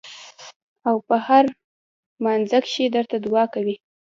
او 0.87 0.95
پۀ 1.07 1.15
هر 1.27 1.45
مانځه 2.23 2.59
کښې 2.65 2.85
درته 2.95 3.15
دعا 3.25 3.43
کوي 3.53 3.75
ـ 3.79 3.81